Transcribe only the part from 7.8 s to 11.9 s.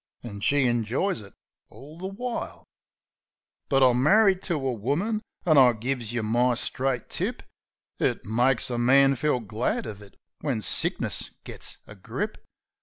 It makes a man feel glad uv it when sickness gits